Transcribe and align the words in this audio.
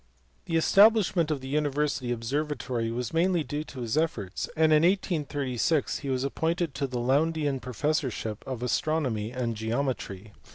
The 0.45 0.55
establishment 0.55 1.29
of 1.29 1.41
the 1.41 1.47
university 1.47 2.11
observatory 2.11 2.89
was 2.89 3.13
mainly 3.13 3.43
due 3.43 3.63
to 3.65 3.81
his 3.81 3.95
efforts, 3.97 4.49
and 4.57 4.73
in 4.73 4.81
1836 4.81 5.99
he 5.99 6.09
was 6.09 6.23
appointed 6.23 6.73
to 6.73 6.87
the 6.87 6.97
Lowndean 6.97 7.59
professorship 7.59 8.43
of 8.47 8.63
astronomy 8.63 9.29
and 9.29 9.55
geometry. 9.55 10.33